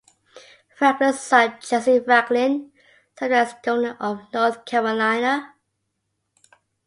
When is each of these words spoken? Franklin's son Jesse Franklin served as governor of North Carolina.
Franklin's 0.75 1.19
son 1.19 1.53
Jesse 1.59 1.99
Franklin 1.99 2.71
served 3.19 3.33
as 3.33 3.53
governor 3.61 3.97
of 3.99 4.21
North 4.33 4.65
Carolina. 4.65 5.53